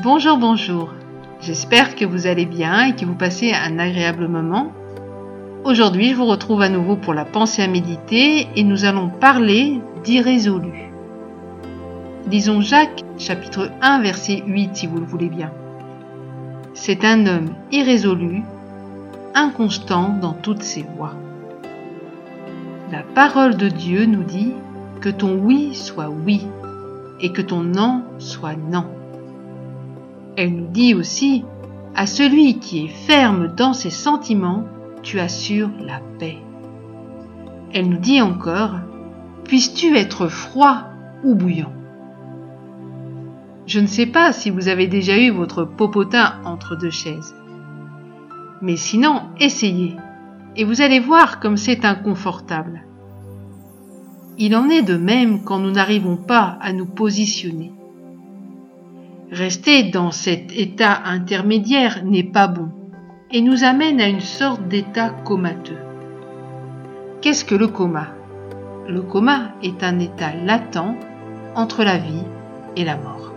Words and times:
Bonjour, 0.00 0.38
bonjour. 0.38 0.94
J'espère 1.42 1.94
que 1.94 2.06
vous 2.06 2.26
allez 2.26 2.46
bien 2.46 2.86
et 2.86 2.96
que 2.96 3.04
vous 3.04 3.14
passez 3.14 3.52
un 3.52 3.78
agréable 3.78 4.26
moment. 4.26 4.72
Aujourd'hui, 5.64 6.12
je 6.12 6.14
vous 6.14 6.24
retrouve 6.24 6.62
à 6.62 6.70
nouveau 6.70 6.96
pour 6.96 7.12
la 7.12 7.26
pensée 7.26 7.60
à 7.60 7.68
méditer 7.68 8.48
et 8.56 8.64
nous 8.64 8.86
allons 8.86 9.10
parler 9.10 9.82
d'irrésolu. 10.02 10.90
Lisons 12.26 12.62
Jacques 12.62 13.04
chapitre 13.18 13.70
1 13.82 14.00
verset 14.00 14.42
8 14.46 14.70
si 14.74 14.86
vous 14.86 14.96
le 14.96 15.04
voulez 15.04 15.28
bien. 15.28 15.52
C'est 16.72 17.04
un 17.04 17.26
homme 17.26 17.50
irrésolu, 17.70 18.44
inconstant 19.34 20.16
dans 20.18 20.32
toutes 20.32 20.62
ses 20.62 20.86
voies. 20.96 21.16
La 22.90 23.02
parole 23.02 23.58
de 23.58 23.68
Dieu 23.68 24.06
nous 24.06 24.24
dit 24.24 24.54
que 25.02 25.10
ton 25.10 25.34
oui 25.34 25.74
soit 25.74 26.08
oui 26.08 26.46
et 27.20 27.30
que 27.30 27.42
ton 27.42 27.60
non 27.60 28.04
soit 28.18 28.56
non. 28.56 28.86
Elle 30.36 30.54
nous 30.54 30.68
dit 30.68 30.94
aussi, 30.94 31.44
à 31.94 32.06
celui 32.06 32.58
qui 32.58 32.86
est 32.86 32.88
ferme 32.88 33.54
dans 33.54 33.74
ses 33.74 33.90
sentiments, 33.90 34.64
tu 35.02 35.20
assures 35.20 35.70
la 35.80 36.00
paix. 36.18 36.38
Elle 37.74 37.88
nous 37.88 37.98
dit 37.98 38.20
encore, 38.20 38.76
puisses-tu 39.44 39.96
être 39.96 40.28
froid 40.28 40.84
ou 41.22 41.34
bouillant? 41.34 41.72
Je 43.66 43.80
ne 43.80 43.86
sais 43.86 44.06
pas 44.06 44.32
si 44.32 44.50
vous 44.50 44.68
avez 44.68 44.86
déjà 44.86 45.18
eu 45.18 45.30
votre 45.30 45.64
popotin 45.64 46.34
entre 46.44 46.76
deux 46.76 46.90
chaises. 46.90 47.34
Mais 48.60 48.76
sinon, 48.76 49.22
essayez, 49.38 49.96
et 50.56 50.64
vous 50.64 50.80
allez 50.80 51.00
voir 51.00 51.40
comme 51.40 51.56
c'est 51.56 51.84
inconfortable. 51.84 52.84
Il 54.38 54.56
en 54.56 54.68
est 54.68 54.82
de 54.82 54.96
même 54.96 55.44
quand 55.44 55.58
nous 55.58 55.70
n'arrivons 55.70 56.16
pas 56.16 56.58
à 56.60 56.72
nous 56.72 56.86
positionner. 56.86 57.72
Rester 59.32 59.84
dans 59.84 60.10
cet 60.10 60.52
état 60.52 61.04
intermédiaire 61.06 62.04
n'est 62.04 62.22
pas 62.22 62.48
bon 62.48 62.68
et 63.30 63.40
nous 63.40 63.64
amène 63.64 63.98
à 63.98 64.06
une 64.06 64.20
sorte 64.20 64.68
d'état 64.68 65.08
comateux. 65.08 65.78
Qu'est-ce 67.22 67.46
que 67.46 67.54
le 67.54 67.68
coma? 67.68 68.08
Le 68.86 69.00
coma 69.00 69.54
est 69.62 69.82
un 69.82 70.00
état 70.00 70.34
latent 70.34 70.98
entre 71.54 71.82
la 71.82 71.96
vie 71.96 72.26
et 72.76 72.84
la 72.84 72.98
mort. 72.98 73.32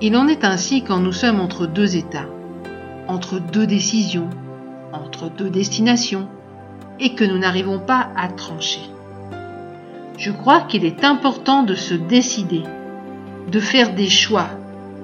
Il 0.00 0.16
en 0.16 0.28
est 0.28 0.44
ainsi 0.44 0.82
quand 0.82 1.00
nous 1.00 1.12
sommes 1.12 1.40
entre 1.40 1.66
deux 1.66 1.94
états, 1.94 2.30
entre 3.06 3.38
deux 3.38 3.66
décisions, 3.66 4.30
entre 4.94 5.28
deux 5.28 5.50
destinations, 5.50 6.26
et 7.00 7.14
que 7.14 7.24
nous 7.24 7.36
n'arrivons 7.36 7.80
pas 7.80 8.08
à 8.16 8.28
trancher. 8.28 8.80
Je 10.16 10.30
crois 10.30 10.62
qu'il 10.62 10.86
est 10.86 11.04
important 11.04 11.64
de 11.64 11.74
se 11.74 11.92
décider, 11.92 12.62
de 13.50 13.60
faire 13.60 13.94
des 13.94 14.08
choix, 14.08 14.48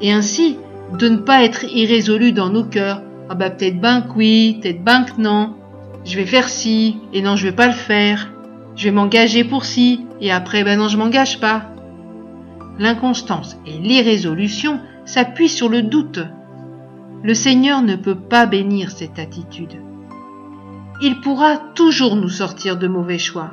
et 0.01 0.13
ainsi 0.13 0.57
de 0.99 1.09
ne 1.09 1.19
pas 1.19 1.45
être 1.45 1.65
irrésolu 1.65 2.33
dans 2.33 2.51
nos 2.51 2.65
cœurs. 2.65 3.03
Ah 3.29 3.35
bah 3.35 3.51
peut-être 3.51 3.81
ben 3.81 4.03
que 4.03 4.13
oui, 4.17 4.59
peut-être 4.63 4.83
ben 4.83 5.05
que 5.05 5.21
non. 5.21 5.55
Je 6.05 6.17
vais 6.17 6.27
faire 6.27 6.49
ci, 6.49 6.99
et 7.13 7.21
non 7.21 7.37
je 7.37 7.47
vais 7.47 7.55
pas 7.55 7.67
le 7.67 7.73
faire. 7.73 8.33
Je 8.77 8.85
vais 8.85 8.91
m'engager 8.91 9.45
pour 9.45 9.65
ci, 9.65 10.07
et 10.21 10.31
après 10.31 10.65
ben 10.65 10.79
non 10.79 10.89
je 10.89 10.97
m'engage 10.97 11.41
pas. 11.41 11.67
L'inconstance 12.79 13.57
et 13.67 13.73
l'irrésolution 13.73 14.81
s'appuient 15.05 15.49
sur 15.49 15.69
le 15.69 15.83
doute. 15.83 16.21
Le 17.23 17.35
Seigneur 17.35 17.83
ne 17.83 17.97
peut 17.97 18.15
pas 18.15 18.47
bénir 18.47 18.93
cette 18.93 19.19
attitude. 19.19 19.83
Il 21.03 21.21
pourra 21.21 21.57
toujours 21.75 22.17
nous 22.17 22.29
sortir 22.29 22.77
de 22.77 22.89
mauvais 22.89 23.19
choix, 23.19 23.51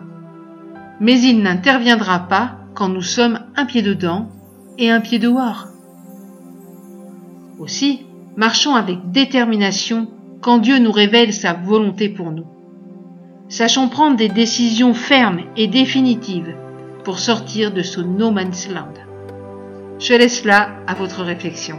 mais 0.99 1.19
il 1.19 1.41
n'interviendra 1.41 2.19
pas 2.19 2.59
quand 2.75 2.89
nous 2.89 3.01
sommes 3.01 3.39
un 3.55 3.65
pied 3.65 3.81
dedans 3.81 4.29
et 4.77 4.91
un 4.91 5.01
pied 5.01 5.19
dehors. 5.19 5.67
Aussi, 7.59 8.05
marchons 8.35 8.75
avec 8.75 9.11
détermination 9.11 10.07
quand 10.41 10.57
Dieu 10.57 10.79
nous 10.79 10.91
révèle 10.91 11.33
sa 11.33 11.53
volonté 11.53 12.09
pour 12.09 12.31
nous. 12.31 12.45
Sachons 13.47 13.89
prendre 13.89 14.17
des 14.17 14.29
décisions 14.29 14.93
fermes 14.93 15.41
et 15.55 15.67
définitives 15.67 16.55
pour 17.03 17.19
sortir 17.19 17.71
de 17.71 17.81
ce 17.81 18.01
no 18.01 18.31
man's 18.31 18.67
land. 18.69 18.93
Je 19.99 20.13
laisse 20.13 20.43
là 20.43 20.69
à 20.87 20.93
votre 20.93 21.21
réflexion. 21.21 21.77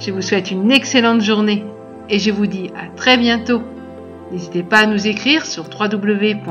Je 0.00 0.10
vous 0.10 0.22
souhaite 0.22 0.50
une 0.50 0.72
excellente 0.72 1.20
journée 1.20 1.64
et 2.08 2.18
je 2.18 2.30
vous 2.30 2.46
dis 2.46 2.70
à 2.76 2.86
très 2.96 3.16
bientôt. 3.16 3.62
N'hésitez 4.32 4.62
pas 4.62 4.78
à 4.80 4.86
nous 4.86 5.06
écrire 5.06 5.46
sur 5.46 5.64
www.mfpg.be, 5.68 6.42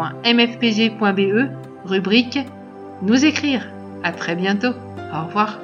rubrique 1.85 2.39
Nous 3.01 3.25
écrire. 3.25 3.67
À 4.03 4.11
très 4.11 4.35
bientôt. 4.35 4.73
Au 5.13 5.25
revoir. 5.25 5.62